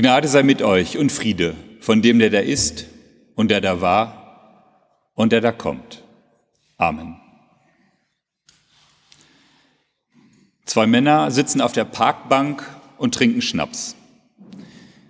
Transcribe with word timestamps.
Gnade 0.00 0.28
sei 0.28 0.42
mit 0.42 0.62
euch 0.62 0.96
und 0.96 1.12
Friede 1.12 1.54
von 1.80 2.00
dem, 2.00 2.18
der 2.18 2.30
da 2.30 2.38
ist 2.38 2.86
und 3.34 3.50
der 3.50 3.60
da 3.60 3.80
war 3.80 4.80
und 5.14 5.32
der 5.32 5.42
da 5.42 5.52
kommt. 5.52 6.02
Amen. 6.78 7.20
Zwei 10.64 10.86
Männer 10.86 11.30
sitzen 11.30 11.60
auf 11.60 11.72
der 11.72 11.84
Parkbank 11.84 12.66
und 12.96 13.14
trinken 13.14 13.42
Schnaps. 13.42 13.94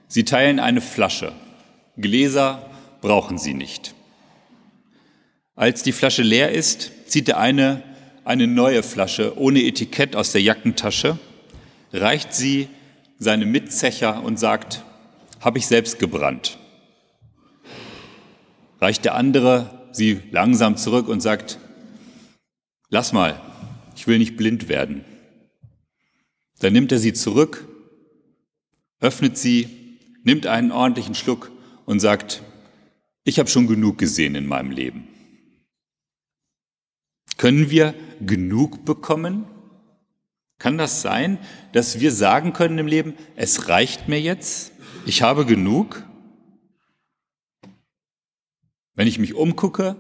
Sie 0.09 0.25
teilen 0.25 0.59
eine 0.59 0.81
Flasche. 0.81 1.33
Gläser 1.97 2.69
brauchen 3.01 3.39
sie 3.39 3.55
nicht. 3.55 3.95
Als 5.55 5.83
die 5.83 5.93
Flasche 5.93 6.23
leer 6.23 6.51
ist, 6.51 6.91
zieht 7.07 7.29
der 7.29 7.39
eine 7.39 7.83
eine 8.25 8.47
neue 8.47 8.83
Flasche 8.83 9.39
ohne 9.39 9.63
Etikett 9.63 10.15
aus 10.15 10.33
der 10.33 10.43
Jackentasche, 10.43 11.19
reicht 11.93 12.35
sie 12.35 12.69
seinem 13.21 13.53
Mitzecher 13.53 14.25
und 14.25 14.39
sagt, 14.39 14.83
habe 15.41 15.59
ich 15.59 15.67
selbst 15.67 15.99
gebrannt. 15.99 16.59
Reicht 18.81 19.05
der 19.05 19.15
andere 19.15 19.89
sie 19.93 20.21
langsam 20.31 20.77
zurück 20.77 21.07
und 21.07 21.21
sagt, 21.21 21.59
lass 22.89 23.13
mal, 23.13 23.41
ich 23.95 24.07
will 24.07 24.19
nicht 24.19 24.37
blind 24.37 24.69
werden. 24.69 25.05
Dann 26.61 26.73
nimmt 26.73 26.93
er 26.93 26.99
sie 26.99 27.13
zurück, 27.13 27.69
öffnet 29.01 29.37
sie, 29.37 29.99
nimmt 30.25 30.47
einen 30.47 30.73
ordentlichen 30.73 31.15
Schluck 31.15 31.53
und 31.85 32.01
sagt, 32.01 32.43
ich 33.25 33.39
habe 33.39 33.51
schon 33.51 33.67
genug 33.67 33.99
gesehen 33.99 34.35
in 34.35 34.47
meinem 34.47 34.71
Leben. 34.71 35.09
Können 37.37 37.71
wir 37.71 37.95
genug 38.21 38.85
bekommen? 38.87 39.45
Kann 40.61 40.77
das 40.77 41.01
sein, 41.01 41.39
dass 41.73 42.01
wir 42.01 42.13
sagen 42.13 42.53
können 42.53 42.77
im 42.77 42.87
Leben, 42.87 43.15
es 43.35 43.69
reicht 43.69 44.09
mir 44.09 44.21
jetzt, 44.21 44.73
ich 45.07 45.23
habe 45.23 45.47
genug? 45.47 46.05
Wenn 48.95 49.09
ich 49.09 49.19
mich 49.19 49.35
umgucke, 49.35 49.97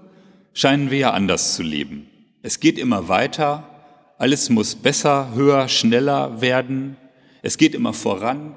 scheinen 0.53 0.91
wir 0.91 0.99
ja 0.99 1.11
anders 1.13 1.55
zu 1.55 1.63
leben. 1.63 2.11
Es 2.43 2.61
geht 2.61 2.79
immer 2.79 3.09
weiter, 3.09 4.15
alles 4.19 4.51
muss 4.51 4.75
besser, 4.75 5.33
höher, 5.35 5.67
schneller 5.69 6.43
werden, 6.43 6.99
es 7.41 7.57
geht 7.57 7.75
immer 7.75 7.95
voran. 7.95 8.55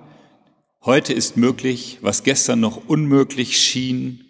Heute 0.84 1.14
ist 1.14 1.38
möglich, 1.38 2.00
was 2.02 2.24
gestern 2.24 2.60
noch 2.60 2.86
unmöglich 2.86 3.58
schien. 3.58 4.26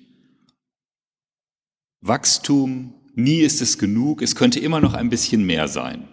Wachstum, 2.01 2.93
nie 3.15 3.39
ist 3.39 3.63
es 3.63 3.79
genug, 3.79 4.21
es 4.21 4.35
könnte 4.35 4.59
immer 4.59 4.79
noch 4.79 4.93
ein 4.93 5.09
bisschen 5.09 5.43
mehr 5.43 5.67
sein. 5.67 6.07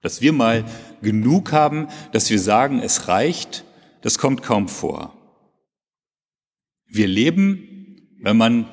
Dass 0.00 0.20
wir 0.20 0.32
mal 0.32 0.64
genug 1.02 1.52
haben, 1.52 1.88
dass 2.12 2.30
wir 2.30 2.38
sagen, 2.38 2.80
es 2.80 3.08
reicht, 3.08 3.64
das 4.00 4.18
kommt 4.18 4.42
kaum 4.42 4.68
vor. 4.68 5.16
Wir 6.86 7.06
leben, 7.06 8.00
wenn 8.20 8.36
man 8.36 8.68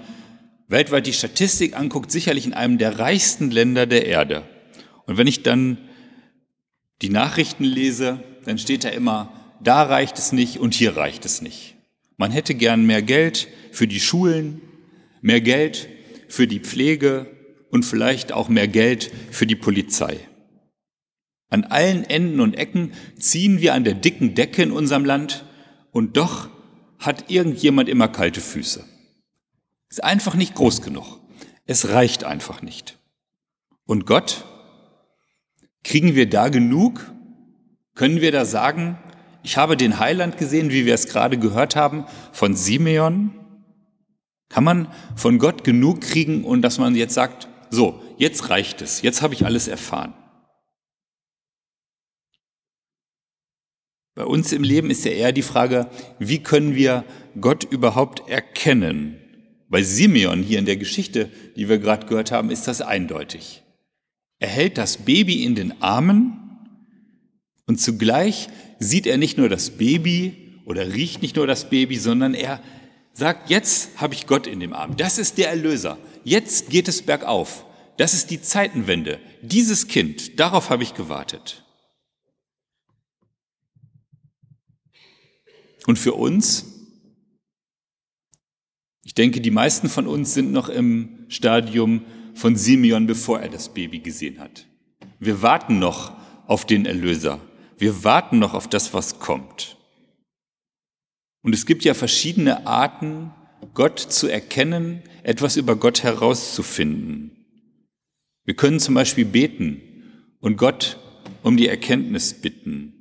weltweit 0.67 1.07
die 1.07 1.13
Statistik 1.13 1.77
anguckt, 1.77 2.11
sicherlich 2.11 2.45
in 2.45 2.53
einem 2.53 2.77
der 2.77 2.99
reichsten 2.99 3.51
Länder 3.51 3.85
der 3.85 4.05
Erde. 4.05 4.43
Und 5.05 5.17
wenn 5.17 5.27
ich 5.27 5.43
dann 5.43 5.77
die 7.01 7.09
Nachrichten 7.09 7.63
lese, 7.63 8.23
dann 8.45 8.57
steht 8.57 8.83
da 8.83 8.89
immer, 8.89 9.33
da 9.61 9.83
reicht 9.83 10.17
es 10.17 10.31
nicht 10.31 10.59
und 10.59 10.73
hier 10.73 10.95
reicht 10.95 11.25
es 11.25 11.41
nicht. 11.41 11.75
Man 12.17 12.31
hätte 12.31 12.53
gern 12.55 12.85
mehr 12.85 13.01
Geld 13.01 13.47
für 13.71 13.87
die 13.87 13.99
Schulen, 13.99 14.61
mehr 15.21 15.41
Geld 15.41 15.89
für 16.27 16.47
die 16.47 16.59
Pflege, 16.59 17.27
und 17.69 17.83
vielleicht 17.83 18.31
auch 18.31 18.49
mehr 18.49 18.67
Geld 18.67 19.11
für 19.31 19.45
die 19.45 19.55
Polizei. 19.55 20.19
An 21.49 21.63
allen 21.65 22.03
Enden 22.03 22.39
und 22.39 22.55
Ecken 22.55 22.93
ziehen 23.17 23.59
wir 23.59 23.73
an 23.73 23.83
der 23.83 23.95
dicken 23.95 24.35
Decke 24.35 24.61
in 24.61 24.71
unserem 24.71 25.05
Land 25.05 25.45
und 25.91 26.17
doch 26.17 26.49
hat 26.99 27.31
irgendjemand 27.31 27.89
immer 27.89 28.07
kalte 28.07 28.41
Füße. 28.41 28.85
Ist 29.89 30.03
einfach 30.03 30.35
nicht 30.35 30.53
groß 30.53 30.81
genug. 30.81 31.19
Es 31.65 31.89
reicht 31.89 32.23
einfach 32.23 32.61
nicht. 32.61 32.99
Und 33.85 34.05
Gott? 34.05 34.45
Kriegen 35.83 36.13
wir 36.13 36.29
da 36.29 36.49
genug? 36.49 37.11
Können 37.95 38.21
wir 38.21 38.31
da 38.31 38.45
sagen, 38.45 38.97
ich 39.41 39.57
habe 39.57 39.77
den 39.77 39.99
Heiland 39.99 40.37
gesehen, 40.37 40.69
wie 40.69 40.85
wir 40.85 40.93
es 40.93 41.07
gerade 41.07 41.37
gehört 41.37 41.75
haben, 41.75 42.05
von 42.31 42.55
Simeon? 42.55 43.33
Kann 44.49 44.63
man 44.63 44.87
von 45.15 45.39
Gott 45.39 45.63
genug 45.63 46.01
kriegen 46.01 46.43
und 46.43 46.61
dass 46.61 46.77
man 46.77 46.95
jetzt 46.95 47.13
sagt, 47.13 47.47
so, 47.69 48.01
jetzt 48.17 48.49
reicht 48.49 48.81
es, 48.81 49.01
jetzt 49.01 49.21
habe 49.21 49.33
ich 49.33 49.45
alles 49.45 49.67
erfahren. 49.67 50.13
Bei 54.15 54.25
uns 54.25 54.51
im 54.51 54.63
Leben 54.63 54.89
ist 54.89 55.05
ja 55.05 55.11
eher 55.11 55.31
die 55.31 55.41
Frage, 55.41 55.89
wie 56.19 56.39
können 56.39 56.75
wir 56.75 57.05
Gott 57.39 57.63
überhaupt 57.63 58.27
erkennen? 58.29 59.17
Bei 59.69 59.83
Simeon 59.83 60.41
hier 60.41 60.59
in 60.59 60.65
der 60.65 60.77
Geschichte, 60.77 61.29
die 61.55 61.69
wir 61.69 61.77
gerade 61.77 62.07
gehört 62.07 62.31
haben, 62.31 62.49
ist 62.49 62.67
das 62.67 62.81
eindeutig. 62.81 63.63
Er 64.39 64.49
hält 64.49 64.77
das 64.77 64.97
Baby 64.97 65.43
in 65.43 65.55
den 65.55 65.81
Armen 65.81 66.39
und 67.67 67.79
zugleich 67.79 68.49
sieht 68.79 69.05
er 69.05 69.17
nicht 69.17 69.37
nur 69.37 69.47
das 69.47 69.71
Baby 69.71 70.61
oder 70.65 70.93
riecht 70.93 71.21
nicht 71.21 71.35
nur 71.35 71.45
das 71.45 71.69
Baby, 71.69 71.97
sondern 71.97 72.33
er 72.33 72.61
sagt, 73.13 73.49
jetzt 73.49 73.91
habe 73.97 74.13
ich 74.13 74.27
Gott 74.27 74.47
in 74.47 74.59
dem 74.59 74.73
Arm. 74.73 74.97
Das 74.97 75.17
ist 75.17 75.37
der 75.37 75.49
Erlöser. 75.49 75.97
Jetzt 76.23 76.69
geht 76.69 76.87
es 76.87 77.01
bergauf. 77.01 77.65
Das 77.97 78.13
ist 78.13 78.31
die 78.31 78.41
Zeitenwende. 78.41 79.19
Dieses 79.41 79.87
Kind, 79.87 80.39
darauf 80.39 80.69
habe 80.69 80.83
ich 80.83 80.93
gewartet. 80.93 81.63
Und 85.89 85.97
für 85.97 86.13
uns, 86.13 86.85
ich 89.03 89.15
denke, 89.15 89.41
die 89.41 89.49
meisten 89.49 89.89
von 89.89 90.05
uns 90.05 90.35
sind 90.35 90.51
noch 90.51 90.69
im 90.69 91.25
Stadium 91.29 92.05
von 92.35 92.55
Simeon, 92.55 93.07
bevor 93.07 93.39
er 93.39 93.49
das 93.49 93.73
Baby 93.73 93.97
gesehen 93.97 94.39
hat. 94.39 94.67
Wir 95.19 95.41
warten 95.41 95.79
noch 95.79 96.13
auf 96.45 96.67
den 96.67 96.85
Erlöser. 96.85 97.41
Wir 97.79 98.03
warten 98.03 98.37
noch 98.37 98.53
auf 98.53 98.67
das, 98.67 98.93
was 98.93 99.17
kommt. 99.17 99.77
Und 101.41 101.55
es 101.55 101.65
gibt 101.65 101.83
ja 101.83 101.95
verschiedene 101.95 102.67
Arten, 102.67 103.31
Gott 103.73 103.97
zu 103.97 104.27
erkennen, 104.27 105.01
etwas 105.23 105.57
über 105.57 105.75
Gott 105.75 106.03
herauszufinden. 106.03 107.31
Wir 108.45 108.55
können 108.55 108.79
zum 108.79 108.93
Beispiel 108.93 109.25
beten 109.25 109.81
und 110.39 110.55
Gott 110.55 110.99
um 111.41 111.57
die 111.57 111.67
Erkenntnis 111.67 112.39
bitten. 112.39 112.98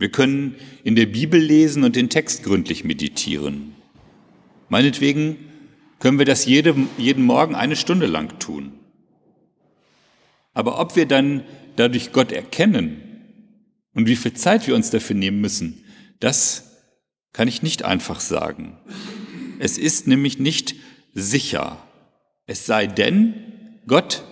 Wir 0.00 0.10
können 0.10 0.54
in 0.82 0.96
der 0.96 1.04
Bibel 1.04 1.38
lesen 1.38 1.84
und 1.84 1.94
den 1.94 2.08
Text 2.08 2.42
gründlich 2.42 2.84
meditieren. 2.84 3.74
Meinetwegen 4.70 5.36
können 5.98 6.18
wir 6.18 6.24
das 6.24 6.46
jeden, 6.46 6.88
jeden 6.96 7.22
Morgen 7.22 7.54
eine 7.54 7.76
Stunde 7.76 8.06
lang 8.06 8.38
tun. 8.38 8.72
Aber 10.54 10.80
ob 10.80 10.96
wir 10.96 11.04
dann 11.04 11.44
dadurch 11.76 12.12
Gott 12.12 12.32
erkennen 12.32 13.02
und 13.92 14.08
wie 14.08 14.16
viel 14.16 14.32
Zeit 14.32 14.66
wir 14.66 14.74
uns 14.74 14.88
dafür 14.88 15.16
nehmen 15.16 15.42
müssen, 15.42 15.84
das 16.18 16.78
kann 17.34 17.46
ich 17.46 17.62
nicht 17.62 17.84
einfach 17.84 18.20
sagen. 18.20 18.78
Es 19.58 19.76
ist 19.76 20.06
nämlich 20.06 20.38
nicht 20.38 20.76
sicher. 21.12 21.76
Es 22.46 22.64
sei 22.64 22.86
denn, 22.86 23.34
Gott 23.86 24.24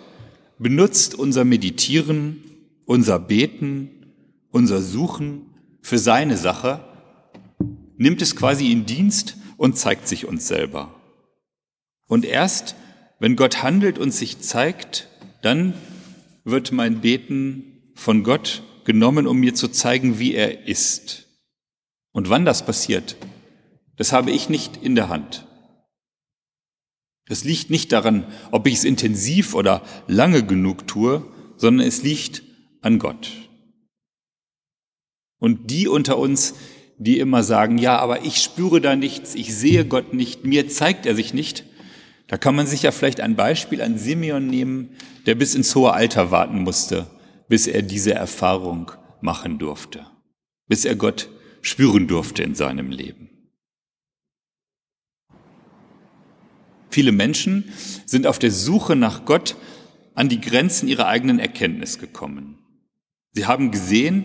benutzt 0.59 1.15
unser 1.15 1.45
Meditieren, 1.45 2.43
unser 2.87 3.19
Beten, 3.19 3.91
unser 4.51 4.81
Suchen 4.81 5.48
für 5.81 5.99
seine 5.99 6.37
Sache, 6.37 6.85
nimmt 7.97 8.23
es 8.23 8.37
quasi 8.37 8.71
in 8.71 8.87
Dienst 8.87 9.37
und 9.57 9.77
zeigt 9.77 10.09
sich 10.09 10.27
uns 10.27 10.47
selber. 10.49 10.95
Und 12.07 12.25
erst, 12.25 12.75
wenn 13.19 13.37
Gott 13.37 13.63
handelt 13.63 13.99
und 13.99 14.13
sich 14.13 14.41
zeigt, 14.41 15.09
dann 15.43 15.75
wird 16.45 16.73
mein 16.73 17.01
Beten 17.01 17.93
von 17.95 18.23
Gott 18.23 18.63
genommen, 18.85 19.27
um 19.27 19.39
mir 19.39 19.55
zu 19.55 19.69
zeigen, 19.69 20.19
wie 20.19 20.35
er 20.35 20.67
ist. 20.67 21.27
Und 22.13 22.31
wann 22.31 22.45
das 22.45 22.65
passiert, 22.65 23.17
das 23.97 24.13
habe 24.13 24.31
ich 24.31 24.49
nicht 24.49 24.77
in 24.77 24.95
der 24.95 25.09
Hand. 25.09 25.47
Das 27.27 27.45
liegt 27.45 27.69
nicht 27.69 27.93
daran, 27.93 28.27
ob 28.51 28.67
ich 28.67 28.75
es 28.75 28.85
intensiv 28.85 29.55
oder 29.55 29.83
lange 30.07 30.45
genug 30.45 30.87
tue, 30.87 31.27
sondern 31.57 31.87
es 31.87 32.03
liegt 32.03 32.43
an 32.81 32.99
Gott. 32.99 33.48
Und 35.39 35.71
die 35.71 35.89
unter 35.89 36.19
uns, 36.19 36.55
die 36.99 37.19
immer 37.19 37.43
sagen, 37.43 37.79
ja, 37.79 37.99
aber 37.99 38.25
ich 38.25 38.43
spüre 38.43 38.81
da 38.81 38.97
nichts, 38.97 39.35
ich 39.35 39.55
sehe 39.55 39.85
Gott 39.85 40.15
nicht, 40.15 40.45
mir 40.45 40.69
zeigt 40.69 41.07
er 41.07 41.15
sich 41.15 41.33
nicht, 41.33 41.65
da 42.27 42.37
kann 42.37 42.55
man 42.55 42.67
sich 42.67 42.83
ja 42.83 42.91
vielleicht 42.91 43.21
ein 43.21 43.37
Beispiel 43.37 43.81
an 43.81 43.99
Simeon 43.99 44.47
nehmen, 44.47 44.91
der 45.27 45.35
bis 45.35 45.55
ins 45.55 45.75
hohe 45.75 45.93
Alter 45.93 46.31
warten 46.31 46.63
musste, 46.63 47.07
bis 47.49 47.67
er 47.67 47.83
diese 47.83 48.15
Erfahrung 48.15 48.93
machen 49.21 49.59
durfte, 49.59 50.07
bis 50.67 50.85
er 50.85 50.97
Gott 50.97 51.29
spüren 51.63 52.07
durfte 52.07 52.43
in 52.43 52.55
seinem 52.55 52.91
Leben. 52.91 53.31
Viele 56.91 57.13
Menschen 57.13 57.73
sind 58.07 58.27
auf 58.27 58.39
der 58.39 58.51
Suche 58.51 58.97
nach 58.97 59.25
Gott 59.25 59.57
an 60.15 60.29
die 60.29 60.41
Grenzen 60.41 60.89
ihrer 60.89 61.07
eigenen 61.07 61.39
Erkenntnis 61.39 61.99
gekommen. 61.99 62.59
Sie 63.33 63.47
haben 63.47 63.71
gesehen, 63.71 64.25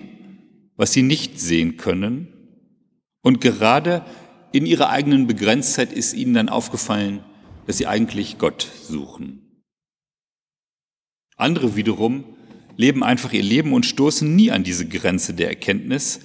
was 0.75 0.93
sie 0.93 1.03
nicht 1.03 1.39
sehen 1.39 1.77
können, 1.77 2.33
Und 3.23 3.39
gerade 3.39 4.05
in 4.51 4.65
ihrer 4.65 4.89
eigenen 4.89 5.25
Begrenztheit 5.27 5.91
ist 5.91 6.13
ihnen 6.13 6.33
dann 6.33 6.49
aufgefallen, 6.49 7.23
dass 7.65 7.77
sie 7.77 7.87
eigentlich 7.87 8.37
Gott 8.37 8.67
suchen. 8.83 9.63
Andere 11.37 11.75
wiederum 11.75 12.25
leben 12.75 13.03
einfach 13.03 13.33
ihr 13.33 13.43
Leben 13.43 13.73
und 13.73 13.85
stoßen 13.85 14.35
nie 14.35 14.51
an 14.51 14.63
diese 14.63 14.87
Grenze 14.87 15.33
der 15.33 15.47
Erkenntnis, 15.47 16.19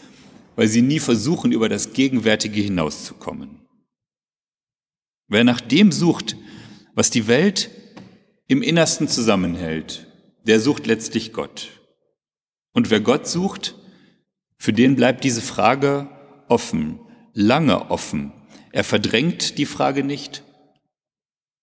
weil 0.56 0.66
sie 0.66 0.82
nie 0.82 0.98
versuchen, 0.98 1.52
über 1.52 1.68
das 1.68 1.92
Gegenwärtige 1.92 2.60
hinauszukommen. 2.60 3.62
Wer 5.28 5.44
nach 5.44 5.60
dem 5.60 5.92
sucht, 5.92 6.36
was 6.94 7.10
die 7.10 7.28
Welt 7.28 7.70
im 8.48 8.62
Innersten 8.62 9.08
zusammenhält, 9.08 10.08
der 10.46 10.58
sucht 10.58 10.86
letztlich 10.86 11.32
Gott. 11.32 11.68
Und 12.72 12.90
wer 12.90 13.00
Gott 13.00 13.28
sucht, 13.28 13.76
für 14.58 14.72
den 14.72 14.96
bleibt 14.96 15.24
diese 15.24 15.40
Frage 15.40 16.08
offen, 16.48 17.00
lange 17.32 17.90
offen. 17.90 18.32
Er 18.72 18.84
verdrängt 18.84 19.58
die 19.58 19.66
Frage 19.66 20.04
nicht 20.04 20.42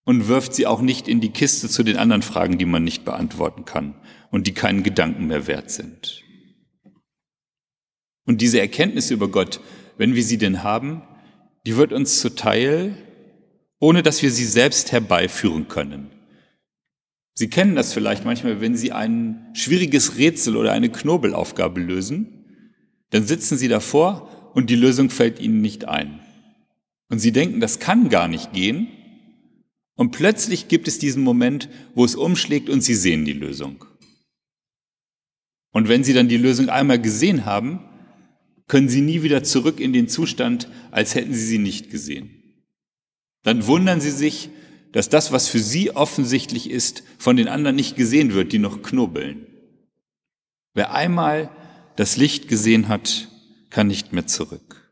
und 0.04 0.28
wirft 0.28 0.54
sie 0.54 0.66
auch 0.66 0.80
nicht 0.80 1.08
in 1.08 1.20
die 1.20 1.30
Kiste 1.30 1.68
zu 1.68 1.82
den 1.82 1.96
anderen 1.96 2.22
Fragen, 2.22 2.58
die 2.58 2.64
man 2.64 2.84
nicht 2.84 3.04
beantworten 3.04 3.64
kann 3.64 3.94
und 4.30 4.46
die 4.46 4.54
keinen 4.54 4.82
Gedanken 4.82 5.26
mehr 5.26 5.46
wert 5.46 5.70
sind. 5.70 6.22
Und 8.24 8.40
diese 8.40 8.60
Erkenntnis 8.60 9.10
über 9.10 9.28
Gott, 9.28 9.60
wenn 9.98 10.14
wir 10.14 10.22
sie 10.22 10.38
denn 10.38 10.62
haben, 10.62 11.02
die 11.66 11.76
wird 11.76 11.92
uns 11.92 12.20
zuteil, 12.20 12.96
ohne 13.78 14.02
dass 14.02 14.22
wir 14.22 14.30
sie 14.30 14.44
selbst 14.44 14.92
herbeiführen 14.92 15.68
können. 15.68 16.10
Sie 17.34 17.50
kennen 17.50 17.76
das 17.76 17.92
vielleicht 17.92 18.24
manchmal, 18.24 18.62
wenn 18.62 18.76
Sie 18.76 18.92
ein 18.92 19.50
schwieriges 19.52 20.16
Rätsel 20.16 20.56
oder 20.56 20.72
eine 20.72 20.88
Knobelaufgabe 20.88 21.80
lösen, 21.80 22.35
dann 23.10 23.26
sitzen 23.26 23.56
Sie 23.56 23.68
davor 23.68 24.52
und 24.54 24.70
die 24.70 24.76
Lösung 24.76 25.10
fällt 25.10 25.40
Ihnen 25.40 25.60
nicht 25.60 25.86
ein. 25.86 26.20
Und 27.08 27.18
Sie 27.18 27.32
denken, 27.32 27.60
das 27.60 27.78
kann 27.78 28.08
gar 28.08 28.28
nicht 28.28 28.52
gehen. 28.52 28.88
Und 29.94 30.10
plötzlich 30.10 30.68
gibt 30.68 30.88
es 30.88 30.98
diesen 30.98 31.22
Moment, 31.22 31.68
wo 31.94 32.04
es 32.04 32.16
umschlägt 32.16 32.68
und 32.68 32.82
Sie 32.82 32.94
sehen 32.94 33.24
die 33.24 33.32
Lösung. 33.32 33.84
Und 35.72 35.88
wenn 35.88 36.04
Sie 36.04 36.12
dann 36.12 36.28
die 36.28 36.36
Lösung 36.36 36.68
einmal 36.68 37.00
gesehen 37.00 37.44
haben, 37.44 37.80
können 38.66 38.88
Sie 38.88 39.00
nie 39.00 39.22
wieder 39.22 39.42
zurück 39.42 39.78
in 39.80 39.92
den 39.92 40.08
Zustand, 40.08 40.68
als 40.90 41.14
hätten 41.14 41.32
Sie 41.32 41.46
sie 41.46 41.58
nicht 41.58 41.90
gesehen. 41.90 42.30
Dann 43.42 43.66
wundern 43.66 44.00
Sie 44.00 44.10
sich, 44.10 44.50
dass 44.92 45.08
das, 45.08 45.30
was 45.30 45.48
für 45.48 45.58
Sie 45.58 45.90
offensichtlich 45.92 46.70
ist, 46.70 47.04
von 47.18 47.36
den 47.36 47.48
anderen 47.48 47.76
nicht 47.76 47.96
gesehen 47.96 48.34
wird, 48.34 48.52
die 48.52 48.58
noch 48.58 48.82
knubbeln. 48.82 49.46
Wer 50.74 50.94
einmal 50.94 51.50
das 51.96 52.16
Licht 52.16 52.48
gesehen 52.48 52.88
hat, 52.88 53.28
kann 53.70 53.86
nicht 53.86 54.12
mehr 54.12 54.26
zurück. 54.26 54.86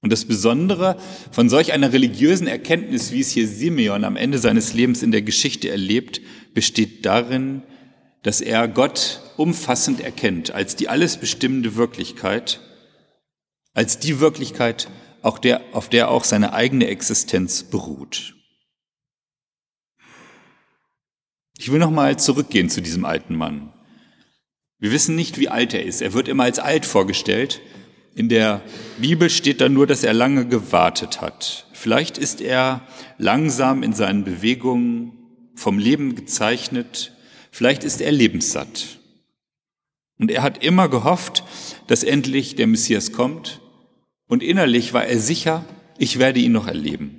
Und 0.00 0.12
das 0.12 0.24
Besondere 0.24 0.96
von 1.32 1.48
solch 1.48 1.72
einer 1.72 1.92
religiösen 1.92 2.46
Erkenntnis, 2.46 3.12
wie 3.12 3.20
es 3.20 3.30
hier 3.30 3.48
Simeon 3.48 4.04
am 4.04 4.16
Ende 4.16 4.38
seines 4.38 4.72
Lebens 4.72 5.02
in 5.02 5.10
der 5.10 5.22
Geschichte 5.22 5.68
erlebt, 5.68 6.20
besteht 6.54 7.04
darin, 7.04 7.62
dass 8.22 8.40
er 8.40 8.68
Gott 8.68 9.20
umfassend 9.36 10.00
erkennt 10.00 10.50
als 10.50 10.76
die 10.76 10.88
alles 10.88 11.16
bestimmende 11.16 11.76
Wirklichkeit, 11.76 12.60
als 13.74 13.98
die 13.98 14.20
Wirklichkeit, 14.20 14.88
auch 15.22 15.38
der, 15.38 15.60
auf 15.72 15.88
der 15.88 16.10
auch 16.10 16.24
seine 16.24 16.52
eigene 16.52 16.86
Existenz 16.86 17.64
beruht. 17.64 18.34
Ich 21.58 21.72
will 21.72 21.78
nochmal 21.78 22.18
zurückgehen 22.18 22.70
zu 22.70 22.80
diesem 22.80 23.04
alten 23.04 23.34
Mann. 23.34 23.72
Wir 24.78 24.92
wissen 24.92 25.16
nicht, 25.16 25.38
wie 25.38 25.48
alt 25.48 25.74
er 25.74 25.84
ist. 25.84 26.02
Er 26.02 26.12
wird 26.12 26.28
immer 26.28 26.44
als 26.44 26.58
alt 26.58 26.86
vorgestellt. 26.86 27.60
In 28.14 28.28
der 28.28 28.62
Bibel 28.98 29.30
steht 29.30 29.60
dann 29.60 29.72
nur, 29.72 29.86
dass 29.86 30.04
er 30.04 30.14
lange 30.14 30.46
gewartet 30.46 31.20
hat. 31.20 31.66
Vielleicht 31.72 32.18
ist 32.18 32.40
er 32.40 32.86
langsam 33.18 33.82
in 33.82 33.92
seinen 33.92 34.24
Bewegungen 34.24 35.12
vom 35.54 35.78
Leben 35.78 36.14
gezeichnet, 36.14 37.12
Vielleicht 37.56 37.84
ist 37.84 38.02
er 38.02 38.12
lebenssatt. 38.12 38.98
Und 40.18 40.30
er 40.30 40.42
hat 40.42 40.62
immer 40.62 40.90
gehofft, 40.90 41.42
dass 41.86 42.04
endlich 42.04 42.54
der 42.54 42.66
Messias 42.66 43.12
kommt. 43.12 43.62
Und 44.28 44.42
innerlich 44.42 44.92
war 44.92 45.06
er 45.06 45.18
sicher, 45.18 45.64
ich 45.96 46.18
werde 46.18 46.38
ihn 46.38 46.52
noch 46.52 46.66
erleben. 46.66 47.18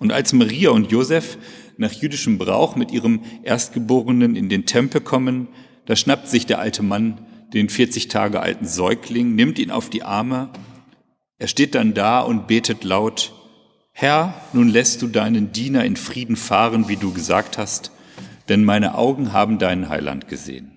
Und 0.00 0.10
als 0.10 0.32
Maria 0.32 0.70
und 0.70 0.90
Josef 0.90 1.38
nach 1.76 1.92
jüdischem 1.92 2.36
Brauch 2.36 2.74
mit 2.74 2.90
ihrem 2.90 3.22
Erstgeborenen 3.44 4.34
in 4.34 4.48
den 4.48 4.66
Tempel 4.66 5.00
kommen, 5.00 5.46
da 5.86 5.96
schnappt 5.96 6.28
sich 6.28 6.46
der 6.46 6.58
alte 6.58 6.82
Mann 6.82 7.26
den 7.52 7.68
40 7.68 8.08
Tage 8.08 8.40
alten 8.40 8.66
Säugling, 8.66 9.34
nimmt 9.34 9.58
ihn 9.58 9.70
auf 9.70 9.88
die 9.88 10.02
Arme. 10.02 10.50
Er 11.38 11.48
steht 11.48 11.74
dann 11.74 11.94
da 11.94 12.20
und 12.20 12.46
betet 12.46 12.84
laut, 12.84 13.32
Herr, 13.92 14.34
nun 14.52 14.68
lässt 14.68 15.02
du 15.02 15.06
deinen 15.06 15.52
Diener 15.52 15.84
in 15.84 15.96
Frieden 15.96 16.36
fahren, 16.36 16.88
wie 16.88 16.96
du 16.96 17.12
gesagt 17.12 17.58
hast, 17.58 17.92
denn 18.48 18.64
meine 18.64 18.96
Augen 18.96 19.32
haben 19.32 19.58
deinen 19.58 19.88
Heiland 19.88 20.26
gesehen. 20.26 20.72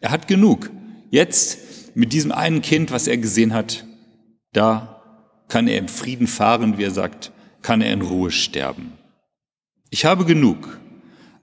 Er 0.00 0.10
hat 0.10 0.26
genug. 0.26 0.70
Jetzt 1.10 1.58
mit 1.94 2.14
diesem 2.14 2.32
einen 2.32 2.62
Kind, 2.62 2.90
was 2.90 3.06
er 3.06 3.18
gesehen 3.18 3.52
hat, 3.52 3.84
da 4.52 5.02
kann 5.48 5.68
er 5.68 5.76
im 5.76 5.88
Frieden 5.88 6.26
fahren, 6.26 6.78
wie 6.78 6.84
er 6.84 6.90
sagt, 6.90 7.30
kann 7.60 7.82
er 7.82 7.92
in 7.92 8.00
Ruhe 8.00 8.30
sterben. 8.30 8.92
Ich 9.90 10.06
habe 10.06 10.24
genug. 10.24 10.80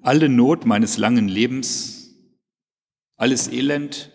Alle 0.01 0.29
Not 0.29 0.65
meines 0.65 0.97
langen 0.97 1.27
Lebens, 1.27 1.98
alles 3.19 3.51
Elend, 3.51 4.09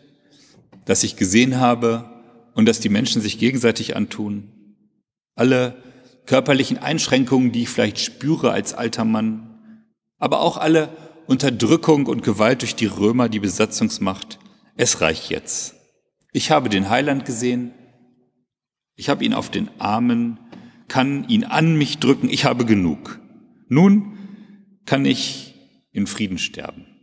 das 0.86 1.04
ich 1.04 1.16
gesehen 1.16 1.60
habe 1.60 2.10
und 2.54 2.66
das 2.66 2.80
die 2.80 2.88
Menschen 2.88 3.22
sich 3.22 3.38
gegenseitig 3.38 3.94
antun, 3.94 4.50
alle 5.36 5.76
körperlichen 6.26 6.78
Einschränkungen, 6.78 7.52
die 7.52 7.62
ich 7.62 7.68
vielleicht 7.68 7.98
spüre 7.98 8.50
als 8.50 8.72
alter 8.72 9.04
Mann, 9.04 9.84
aber 10.18 10.40
auch 10.40 10.56
alle 10.56 10.88
Unterdrückung 11.26 12.06
und 12.06 12.22
Gewalt 12.22 12.62
durch 12.62 12.74
die 12.74 12.86
Römer, 12.86 13.28
die 13.28 13.40
Besatzungsmacht. 13.40 14.38
Es 14.76 15.00
reicht 15.00 15.30
jetzt. 15.30 15.74
Ich 16.32 16.50
habe 16.50 16.68
den 16.68 16.88
Heiland 16.88 17.26
gesehen, 17.26 17.72
ich 18.96 19.10
habe 19.10 19.24
ihn 19.24 19.34
auf 19.34 19.50
den 19.50 19.68
Armen, 19.78 20.38
kann 20.88 21.28
ihn 21.28 21.44
an 21.44 21.76
mich 21.76 21.98
drücken, 21.98 22.30
ich 22.30 22.46
habe 22.46 22.64
genug. 22.64 23.20
Nun 23.68 24.18
kann 24.86 25.04
ich 25.04 25.54
in 25.92 26.06
Frieden 26.06 26.38
sterben. 26.38 26.93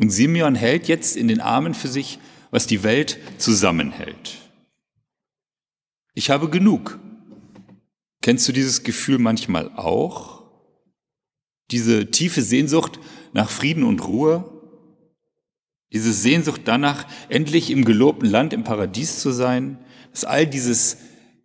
Und 0.00 0.08
Simeon 0.08 0.54
hält 0.54 0.88
jetzt 0.88 1.14
in 1.14 1.28
den 1.28 1.42
Armen 1.42 1.74
für 1.74 1.88
sich, 1.88 2.18
was 2.50 2.66
die 2.66 2.82
Welt 2.82 3.18
zusammenhält. 3.36 4.38
Ich 6.14 6.30
habe 6.30 6.48
genug. 6.48 6.98
Kennst 8.22 8.48
du 8.48 8.52
dieses 8.52 8.82
Gefühl 8.82 9.18
manchmal 9.18 9.70
auch? 9.76 10.44
Diese 11.70 12.10
tiefe 12.10 12.40
Sehnsucht 12.40 12.98
nach 13.34 13.50
Frieden 13.50 13.84
und 13.84 14.06
Ruhe? 14.06 14.50
Diese 15.92 16.14
Sehnsucht 16.14 16.62
danach, 16.64 17.06
endlich 17.28 17.70
im 17.70 17.84
gelobten 17.84 18.28
Land, 18.28 18.54
im 18.54 18.64
Paradies 18.64 19.20
zu 19.20 19.32
sein? 19.32 19.78
Dass 20.12 20.24
all 20.24 20.46
dieses 20.46 20.96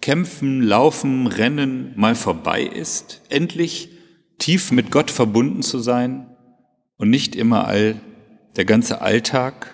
Kämpfen, 0.01 0.61
Laufen, 0.61 1.27
Rennen 1.27 1.91
mal 1.97 2.15
vorbei 2.15 2.63
ist? 2.63 3.21
Endlich 3.27 3.89
tief 4.37 4.71
mit 4.71 4.91
Gott 4.91 5.11
verbunden 5.11 5.61
zu 5.61 5.79
sein 5.79 6.29
und 6.95 7.09
nicht 7.09 7.35
immer 7.35 7.67
all 7.67 7.99
der 8.55 8.65
ganze 8.65 9.01
Alltag? 9.01 9.73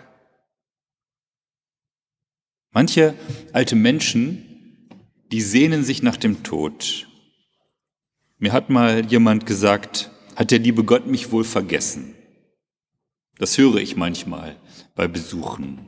Manche 2.71 3.13
alte 3.53 3.75
Menschen 3.75 4.47
die 5.31 5.41
sehnen 5.41 5.83
sich 5.83 6.03
nach 6.03 6.17
dem 6.17 6.43
Tod. 6.43 7.07
Mir 8.37 8.51
hat 8.51 8.69
mal 8.69 9.05
jemand 9.05 9.45
gesagt, 9.45 10.11
hat 10.35 10.51
der 10.51 10.59
liebe 10.59 10.83
Gott 10.83 11.07
mich 11.07 11.31
wohl 11.31 11.43
vergessen? 11.43 12.15
Das 13.37 13.57
höre 13.57 13.77
ich 13.77 13.95
manchmal 13.95 14.57
bei 14.95 15.07
Besuchen. 15.07 15.87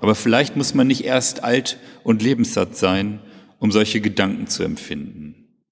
Aber 0.00 0.14
vielleicht 0.14 0.56
muss 0.56 0.74
man 0.74 0.86
nicht 0.86 1.04
erst 1.04 1.42
alt 1.42 1.78
und 2.04 2.22
lebenssatt 2.22 2.76
sein, 2.76 3.20
um 3.58 3.70
solche 3.70 4.00
Gedanken 4.00 4.46
zu 4.46 4.62
empfinden. 4.62 5.64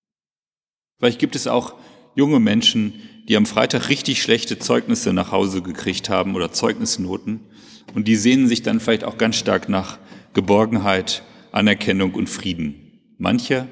Vielleicht 0.99 1.19
gibt 1.19 1.37
es 1.37 1.47
auch 1.47 1.75
junge 2.15 2.41
Menschen, 2.41 3.00
die 3.29 3.37
am 3.37 3.47
Freitag 3.47 3.91
richtig 3.91 4.23
schlechte 4.23 4.59
Zeugnisse 4.59 5.13
nach 5.13 5.33
Hause 5.33 5.63
gekriegt 5.63 6.09
haben 6.09 6.35
oder 6.35 6.51
Zeugnisnoten 6.51 7.41
und 7.95 8.09
die 8.09 8.17
sehnen 8.17 8.49
sich 8.49 8.63
dann 8.63 8.81
vielleicht 8.81 9.05
auch 9.05 9.19
ganz 9.19 9.37
stark 9.37 9.69
nach 9.69 9.99
Geborgenheit 10.33 11.23
Anerkennung 11.53 12.15
und 12.15 12.29
Frieden. 12.29 13.01
Manche 13.19 13.69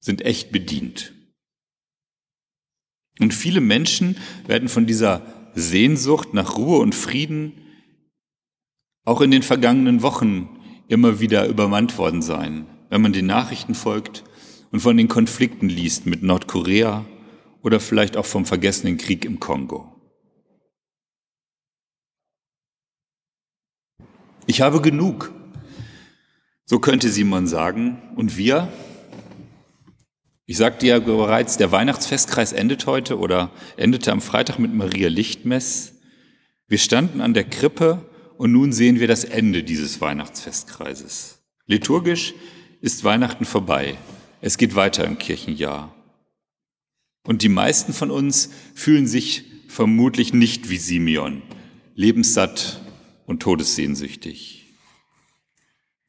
sind 0.00 0.24
echt 0.24 0.50
bedient. 0.52 1.12
Und 3.20 3.34
viele 3.34 3.60
Menschen 3.60 4.16
werden 4.46 4.68
von 4.68 4.86
dieser 4.86 5.22
Sehnsucht 5.54 6.34
nach 6.34 6.56
Ruhe 6.56 6.78
und 6.78 6.94
Frieden 6.94 7.52
auch 9.04 9.20
in 9.20 9.30
den 9.30 9.42
vergangenen 9.42 10.02
Wochen 10.02 10.48
immer 10.88 11.20
wieder 11.20 11.46
übermannt 11.46 11.98
worden 11.98 12.22
sein, 12.22 12.66
wenn 12.88 13.02
man 13.02 13.12
den 13.12 13.26
Nachrichten 13.26 13.74
folgt 13.74 14.24
und 14.70 14.80
von 14.80 14.96
den 14.96 15.08
Konflikten 15.08 15.68
liest 15.68 16.06
mit 16.06 16.22
Nordkorea 16.22 17.04
oder 17.62 17.80
vielleicht 17.80 18.16
auch 18.16 18.26
vom 18.26 18.44
vergessenen 18.44 18.98
Krieg 18.98 19.24
im 19.24 19.40
Kongo. 19.40 19.88
Ich 24.46 24.60
habe 24.60 24.80
genug. 24.80 25.32
So 26.64 26.78
könnte 26.80 27.08
Simon 27.08 27.46
sagen. 27.46 28.02
Und 28.16 28.36
wir? 28.36 28.72
Ich 30.46 30.56
sagte 30.56 30.86
ja 30.86 30.98
bereits, 30.98 31.56
der 31.56 31.70
Weihnachtsfestkreis 31.70 32.52
endet 32.52 32.86
heute 32.86 33.18
oder 33.18 33.50
endete 33.76 34.10
am 34.10 34.20
Freitag 34.20 34.58
mit 34.58 34.74
Maria 34.74 35.08
Lichtmess. 35.08 35.94
Wir 36.66 36.78
standen 36.78 37.20
an 37.20 37.34
der 37.34 37.44
Krippe 37.44 38.04
und 38.36 38.52
nun 38.52 38.72
sehen 38.72 38.98
wir 38.98 39.06
das 39.06 39.24
Ende 39.24 39.62
dieses 39.62 40.00
Weihnachtsfestkreises. 40.00 41.38
Liturgisch 41.66 42.34
ist 42.80 43.04
Weihnachten 43.04 43.44
vorbei. 43.44 43.96
Es 44.40 44.58
geht 44.58 44.74
weiter 44.74 45.04
im 45.04 45.18
Kirchenjahr. 45.18 45.94
Und 47.24 47.42
die 47.42 47.48
meisten 47.48 47.92
von 47.92 48.10
uns 48.10 48.50
fühlen 48.74 49.06
sich 49.06 49.44
vermutlich 49.68 50.32
nicht 50.32 50.68
wie 50.70 50.76
Simeon, 50.76 51.42
lebenssatt 51.94 52.80
und 53.26 53.40
todessehnsüchtig. 53.40 54.74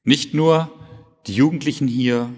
Nicht 0.03 0.33
nur 0.33 0.71
die 1.27 1.35
Jugendlichen 1.35 1.87
hier, 1.87 2.29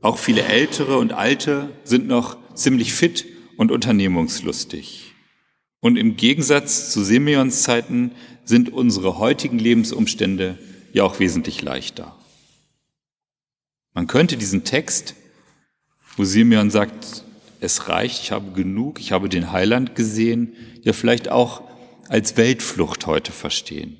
auch 0.00 0.18
viele 0.18 0.42
Ältere 0.42 0.98
und 0.98 1.12
Alte 1.12 1.72
sind 1.84 2.06
noch 2.06 2.36
ziemlich 2.54 2.92
fit 2.92 3.24
und 3.56 3.70
unternehmungslustig. 3.70 5.14
Und 5.80 5.96
im 5.96 6.16
Gegensatz 6.16 6.92
zu 6.92 7.02
Simeons 7.02 7.62
Zeiten 7.62 8.12
sind 8.44 8.72
unsere 8.72 9.18
heutigen 9.18 9.58
Lebensumstände 9.58 10.58
ja 10.92 11.04
auch 11.04 11.20
wesentlich 11.20 11.62
leichter. 11.62 12.16
Man 13.94 14.06
könnte 14.06 14.36
diesen 14.36 14.64
Text, 14.64 15.14
wo 16.16 16.24
Simeon 16.24 16.70
sagt, 16.70 17.24
es 17.60 17.88
reicht, 17.88 18.22
ich 18.22 18.32
habe 18.32 18.52
genug, 18.52 19.00
ich 19.00 19.12
habe 19.12 19.28
den 19.28 19.52
Heiland 19.52 19.94
gesehen, 19.94 20.54
ja 20.82 20.92
vielleicht 20.92 21.28
auch 21.28 21.62
als 22.08 22.36
Weltflucht 22.36 23.06
heute 23.06 23.32
verstehen. 23.32 23.96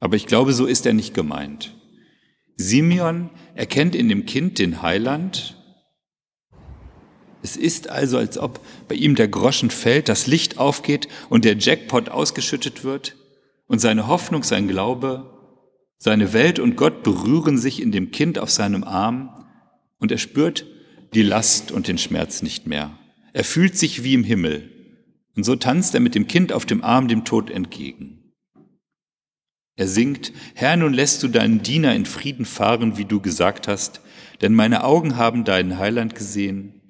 Aber 0.00 0.16
ich 0.16 0.26
glaube, 0.26 0.52
so 0.52 0.66
ist 0.66 0.86
er 0.86 0.94
nicht 0.94 1.14
gemeint. 1.14 1.74
Simeon 2.56 3.30
erkennt 3.54 3.94
in 3.94 4.08
dem 4.08 4.26
Kind 4.26 4.58
den 4.58 4.82
Heiland. 4.82 5.56
Es 7.42 7.56
ist 7.56 7.88
also, 7.88 8.18
als 8.18 8.38
ob 8.38 8.60
bei 8.88 8.94
ihm 8.94 9.14
der 9.14 9.28
Groschen 9.28 9.70
fällt, 9.70 10.08
das 10.08 10.26
Licht 10.26 10.58
aufgeht 10.58 11.08
und 11.28 11.44
der 11.44 11.56
Jackpot 11.56 12.08
ausgeschüttet 12.08 12.84
wird 12.84 13.16
und 13.66 13.78
seine 13.78 14.08
Hoffnung, 14.08 14.42
sein 14.42 14.68
Glaube, 14.68 15.38
seine 15.98 16.32
Welt 16.32 16.58
und 16.58 16.76
Gott 16.76 17.02
berühren 17.02 17.58
sich 17.58 17.80
in 17.82 17.92
dem 17.92 18.10
Kind 18.10 18.38
auf 18.38 18.50
seinem 18.50 18.84
Arm 18.84 19.46
und 19.98 20.10
er 20.10 20.18
spürt 20.18 20.66
die 21.14 21.22
Last 21.22 21.72
und 21.72 21.88
den 21.88 21.98
Schmerz 21.98 22.42
nicht 22.42 22.66
mehr. 22.66 22.96
Er 23.32 23.44
fühlt 23.44 23.76
sich 23.76 24.02
wie 24.04 24.14
im 24.14 24.24
Himmel. 24.24 24.70
Und 25.36 25.44
so 25.44 25.56
tanzt 25.56 25.94
er 25.94 26.00
mit 26.00 26.14
dem 26.14 26.26
Kind 26.26 26.52
auf 26.52 26.66
dem 26.66 26.82
Arm 26.82 27.08
dem 27.08 27.24
Tod 27.24 27.50
entgegen. 27.50 28.20
Er 29.76 29.88
singt, 29.88 30.32
Herr, 30.54 30.76
nun 30.76 30.92
lässt 30.92 31.22
du 31.22 31.28
deinen 31.28 31.62
Diener 31.62 31.94
in 31.94 32.04
Frieden 32.04 32.44
fahren, 32.44 32.98
wie 32.98 33.06
du 33.06 33.20
gesagt 33.20 33.66
hast, 33.66 34.02
denn 34.42 34.54
meine 34.54 34.84
Augen 34.84 35.16
haben 35.16 35.44
deinen 35.44 35.78
Heiland 35.78 36.14
gesehen. 36.14 36.80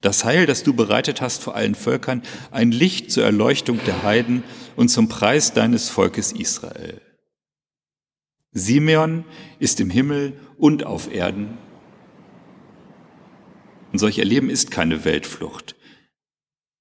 Das 0.00 0.24
Heil, 0.24 0.46
das 0.46 0.62
du 0.62 0.72
bereitet 0.72 1.20
hast 1.20 1.42
vor 1.42 1.54
allen 1.54 1.74
Völkern, 1.74 2.22
ein 2.50 2.72
Licht 2.72 3.10
zur 3.10 3.24
Erleuchtung 3.24 3.80
der 3.84 4.02
Heiden 4.02 4.44
und 4.76 4.88
zum 4.88 5.08
Preis 5.08 5.52
deines 5.52 5.90
Volkes 5.90 6.32
Israel. 6.32 7.02
Simeon 8.52 9.24
ist 9.58 9.78
im 9.78 9.90
Himmel 9.90 10.40
und 10.56 10.84
auf 10.84 11.12
Erden. 11.12 11.58
Und 13.92 13.98
solch 13.98 14.18
Erleben 14.18 14.50
ist 14.50 14.70
keine 14.70 15.04
Weltflucht. 15.04 15.74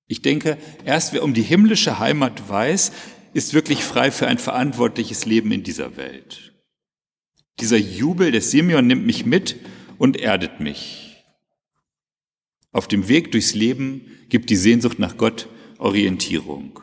Ich 0.08 0.22
denke, 0.22 0.58
erst 0.86 1.14
wer 1.14 1.24
um 1.24 1.34
die 1.34 1.44
himmlische 1.44 2.00
Heimat 2.00 2.50
weiß, 2.50 2.92
ist 3.34 3.54
wirklich 3.54 3.84
frei 3.84 4.12
für 4.12 4.28
ein 4.28 4.38
verantwortliches 4.38 5.26
Leben 5.26 5.52
in 5.52 5.64
dieser 5.64 5.98
Welt. 5.98 6.54
Dieser 7.60 7.78
Jubel 7.78 8.32
des 8.32 8.52
Simeon 8.52 8.88
nimmt 8.88 9.06
mich 9.06 9.26
mit 9.26 9.58
und 9.98 10.18
erdet 10.18 10.60
mich. 10.60 11.24
Auf 12.72 12.88
dem 12.88 13.08
Weg 13.08 13.32
durchs 13.32 13.54
Leben 13.54 14.02
gibt 14.30 14.50
die 14.50 14.56
Sehnsucht 14.56 15.00
nach 15.00 15.18
Gott 15.18 15.48
Orientierung. 15.78 16.80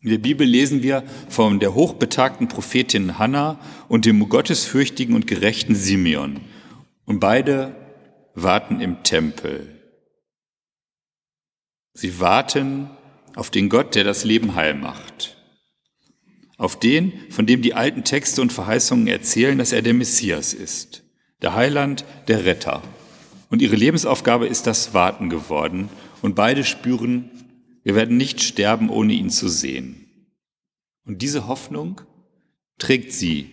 In 0.00 0.10
der 0.10 0.18
Bibel 0.18 0.46
lesen 0.46 0.82
wir 0.82 1.02
von 1.28 1.58
der 1.58 1.74
hochbetagten 1.74 2.48
Prophetin 2.48 3.18
Hannah 3.18 3.58
und 3.88 4.04
dem 4.04 4.28
gottesfürchtigen 4.28 5.14
und 5.14 5.26
gerechten 5.26 5.74
Simeon. 5.74 6.40
Und 7.06 7.20
beide 7.20 7.74
warten 8.34 8.80
im 8.80 9.02
Tempel. 9.02 9.80
Sie 11.94 12.20
warten 12.20 12.90
auf 13.34 13.50
den 13.50 13.68
Gott, 13.70 13.94
der 13.94 14.04
das 14.04 14.24
Leben 14.24 14.54
heil 14.54 14.74
macht. 14.74 15.36
Auf 16.58 16.78
den, 16.78 17.12
von 17.30 17.46
dem 17.46 17.62
die 17.62 17.74
alten 17.74 18.04
Texte 18.04 18.42
und 18.42 18.52
Verheißungen 18.52 19.06
erzählen, 19.06 19.56
dass 19.56 19.72
er 19.72 19.82
der 19.82 19.94
Messias 19.94 20.52
ist, 20.52 21.04
der 21.42 21.54
Heiland, 21.54 22.04
der 22.28 22.44
Retter. 22.44 22.82
Und 23.50 23.62
ihre 23.62 23.76
Lebensaufgabe 23.76 24.46
ist 24.46 24.66
das 24.66 24.92
Warten 24.92 25.30
geworden. 25.30 25.88
Und 26.22 26.34
beide 26.34 26.64
spüren, 26.64 27.30
wir 27.84 27.94
werden 27.94 28.16
nicht 28.16 28.42
sterben, 28.42 28.90
ohne 28.90 29.12
ihn 29.12 29.30
zu 29.30 29.48
sehen. 29.48 30.06
Und 31.04 31.22
diese 31.22 31.46
Hoffnung 31.46 32.00
trägt 32.78 33.12
sie 33.12 33.50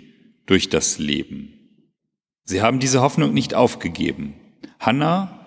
durch 0.48 0.69
das 0.69 0.98
Leben. 0.98 1.52
Sie 2.46 2.62
haben 2.62 2.80
diese 2.80 3.02
Hoffnung 3.02 3.34
nicht 3.34 3.54
aufgegeben. 3.54 4.34
Hannah 4.80 5.40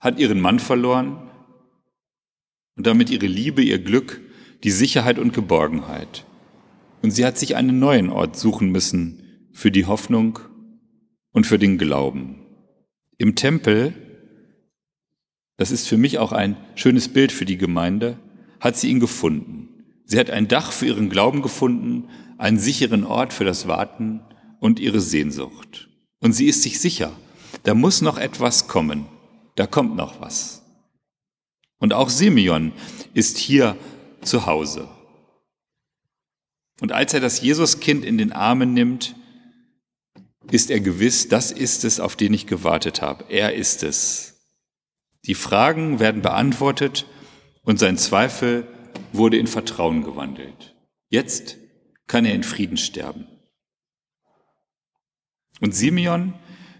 hat 0.00 0.18
ihren 0.18 0.40
Mann 0.40 0.58
verloren 0.58 1.30
und 2.76 2.86
damit 2.86 3.10
ihre 3.10 3.26
Liebe, 3.26 3.62
ihr 3.62 3.78
Glück, 3.78 4.20
die 4.64 4.70
Sicherheit 4.70 5.18
und 5.18 5.34
Geborgenheit. 5.34 6.24
Und 7.02 7.10
sie 7.10 7.26
hat 7.26 7.36
sich 7.36 7.56
einen 7.56 7.78
neuen 7.78 8.10
Ort 8.10 8.36
suchen 8.36 8.70
müssen 8.70 9.48
für 9.52 9.70
die 9.70 9.86
Hoffnung 9.86 10.38
und 11.32 11.46
für 11.46 11.58
den 11.58 11.76
Glauben. 11.78 12.46
Im 13.18 13.34
Tempel, 13.34 13.94
das 15.58 15.70
ist 15.70 15.88
für 15.88 15.98
mich 15.98 16.18
auch 16.18 16.32
ein 16.32 16.56
schönes 16.74 17.08
Bild 17.08 17.32
für 17.32 17.44
die 17.44 17.58
Gemeinde, 17.58 18.18
hat 18.60 18.76
sie 18.76 18.88
ihn 18.88 19.00
gefunden. 19.00 19.68
Sie 20.06 20.18
hat 20.18 20.30
ein 20.30 20.48
Dach 20.48 20.72
für 20.72 20.86
ihren 20.86 21.10
Glauben 21.10 21.42
gefunden, 21.42 22.08
einen 22.38 22.58
sicheren 22.58 23.04
Ort 23.04 23.32
für 23.32 23.44
das 23.44 23.68
Warten 23.68 24.22
und 24.62 24.78
ihre 24.78 25.00
Sehnsucht. 25.00 25.88
Und 26.20 26.34
sie 26.34 26.46
ist 26.46 26.62
sich 26.62 26.78
sicher, 26.78 27.10
da 27.64 27.74
muss 27.74 28.00
noch 28.00 28.16
etwas 28.16 28.68
kommen, 28.68 29.06
da 29.56 29.66
kommt 29.66 29.96
noch 29.96 30.20
was. 30.20 30.62
Und 31.78 31.92
auch 31.92 32.08
Simeon 32.08 32.70
ist 33.12 33.38
hier 33.38 33.76
zu 34.20 34.46
Hause. 34.46 34.88
Und 36.80 36.92
als 36.92 37.12
er 37.12 37.18
das 37.18 37.40
Jesuskind 37.40 38.04
in 38.04 38.18
den 38.18 38.30
Armen 38.30 38.72
nimmt, 38.72 39.16
ist 40.52 40.70
er 40.70 40.78
gewiss, 40.78 41.28
das 41.28 41.50
ist 41.50 41.82
es, 41.82 41.98
auf 41.98 42.14
den 42.14 42.32
ich 42.32 42.46
gewartet 42.46 43.02
habe. 43.02 43.24
Er 43.30 43.54
ist 43.54 43.82
es. 43.82 44.46
Die 45.26 45.34
Fragen 45.34 45.98
werden 45.98 46.22
beantwortet 46.22 47.06
und 47.64 47.80
sein 47.80 47.98
Zweifel 47.98 48.68
wurde 49.12 49.38
in 49.38 49.48
Vertrauen 49.48 50.04
gewandelt. 50.04 50.76
Jetzt 51.08 51.56
kann 52.06 52.24
er 52.24 52.34
in 52.34 52.44
Frieden 52.44 52.76
sterben. 52.76 53.26
Und 55.62 55.76
Simeon, 55.76 56.34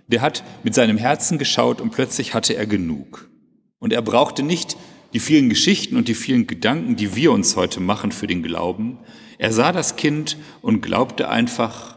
der 0.08 0.20
hat 0.20 0.42
mit 0.64 0.74
seinem 0.74 0.98
Herzen 0.98 1.38
geschaut 1.38 1.80
und 1.80 1.92
plötzlich 1.92 2.34
hatte 2.34 2.56
er 2.56 2.66
genug. 2.66 3.30
Und 3.78 3.92
er 3.92 4.02
brauchte 4.02 4.42
nicht 4.42 4.76
die 5.12 5.20
vielen 5.20 5.48
Geschichten 5.48 5.96
und 5.96 6.08
die 6.08 6.16
vielen 6.16 6.48
Gedanken, 6.48 6.96
die 6.96 7.14
wir 7.14 7.30
uns 7.30 7.54
heute 7.54 7.78
machen 7.78 8.10
für 8.10 8.26
den 8.26 8.42
Glauben. 8.42 8.98
Er 9.38 9.52
sah 9.52 9.70
das 9.70 9.94
Kind 9.94 10.36
und 10.62 10.82
glaubte 10.82 11.28
einfach, 11.28 11.96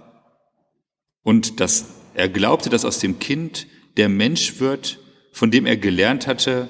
und 1.23 1.59
dass 1.59 1.87
er 2.13 2.29
glaubte, 2.29 2.69
dass 2.69 2.85
aus 2.85 2.99
dem 2.99 3.17
Kind 3.17 3.65
der 3.97 4.09
Mensch 4.09 4.59
wird, 4.59 4.99
von 5.31 5.49
dem 5.49 5.65
er 5.65 5.75
gelernt 5.75 6.27
hatte, 6.27 6.69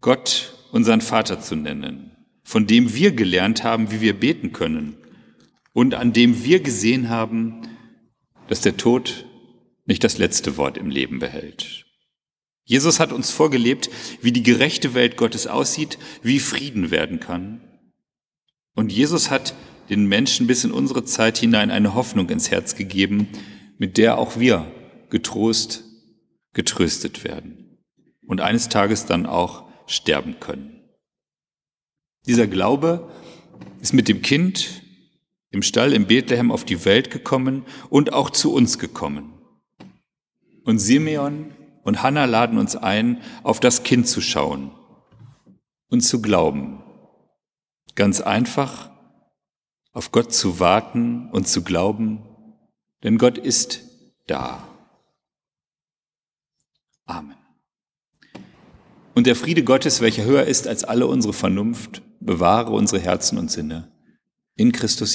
Gott 0.00 0.54
unseren 0.70 1.00
Vater 1.00 1.40
zu 1.40 1.56
nennen, 1.56 2.12
von 2.44 2.68
dem 2.68 2.94
wir 2.94 3.10
gelernt 3.10 3.64
haben, 3.64 3.90
wie 3.90 4.00
wir 4.00 4.14
beten 4.14 4.52
können 4.52 4.96
und 5.72 5.94
an 5.94 6.12
dem 6.12 6.44
wir 6.44 6.60
gesehen 6.60 7.08
haben, 7.08 7.62
dass 8.48 8.60
der 8.60 8.76
Tod 8.76 9.26
nicht 9.86 10.04
das 10.04 10.18
letzte 10.18 10.56
Wort 10.56 10.76
im 10.76 10.90
Leben 10.90 11.18
behält. 11.18 11.86
Jesus 12.64 12.98
hat 12.98 13.12
uns 13.12 13.30
vorgelebt, 13.30 13.90
wie 14.20 14.32
die 14.32 14.42
gerechte 14.42 14.94
Welt 14.94 15.16
Gottes 15.16 15.46
aussieht, 15.46 15.98
wie 16.22 16.40
Frieden 16.40 16.90
werden 16.90 17.20
kann. 17.20 17.60
Und 18.74 18.90
Jesus 18.90 19.30
hat 19.30 19.54
den 19.88 20.06
Menschen 20.06 20.48
bis 20.48 20.64
in 20.64 20.72
unsere 20.72 21.04
Zeit 21.04 21.38
hinein 21.38 21.70
eine 21.70 21.94
Hoffnung 21.94 22.28
ins 22.28 22.50
Herz 22.50 22.74
gegeben, 22.74 23.28
mit 23.78 23.98
der 23.98 24.18
auch 24.18 24.38
wir 24.38 24.70
getrost, 25.10 25.84
getröstet 26.52 27.22
werden 27.22 27.78
und 28.26 28.40
eines 28.40 28.68
Tages 28.68 29.06
dann 29.06 29.26
auch 29.26 29.64
sterben 29.86 30.40
können. 30.40 30.80
Dieser 32.26 32.48
Glaube 32.48 33.08
ist 33.80 33.94
mit 33.94 34.08
dem 34.08 34.22
Kind 34.22 34.82
im 35.50 35.62
Stall 35.62 35.92
in 35.92 36.06
Bethlehem 36.06 36.50
auf 36.50 36.64
die 36.64 36.84
Welt 36.84 37.10
gekommen 37.10 37.64
und 37.88 38.12
auch 38.12 38.30
zu 38.30 38.52
uns 38.52 38.78
gekommen. 38.78 39.32
Und 40.64 40.78
Simeon 40.78 41.52
und 41.84 42.02
Hannah 42.02 42.24
laden 42.24 42.58
uns 42.58 42.74
ein, 42.74 43.22
auf 43.42 43.60
das 43.60 43.84
Kind 43.84 44.08
zu 44.08 44.20
schauen 44.20 44.72
und 45.88 46.00
zu 46.00 46.20
glauben. 46.20 46.82
Ganz 47.94 48.20
einfach, 48.20 48.90
auf 49.92 50.10
Gott 50.10 50.34
zu 50.34 50.60
warten 50.60 51.30
und 51.30 51.48
zu 51.48 51.62
glauben, 51.62 52.22
denn 53.02 53.16
Gott 53.16 53.38
ist 53.38 53.82
da. 54.26 54.66
Amen. 57.06 57.36
Und 59.14 59.26
der 59.26 59.36
Friede 59.36 59.64
Gottes, 59.64 60.00
welcher 60.00 60.24
höher 60.24 60.44
ist 60.44 60.66
als 60.66 60.84
alle 60.84 61.06
unsere 61.06 61.32
Vernunft, 61.32 62.02
bewahre 62.20 62.72
unsere 62.72 63.00
Herzen 63.00 63.38
und 63.38 63.50
Sinne 63.50 63.90
in 64.56 64.72
Christus 64.72 65.14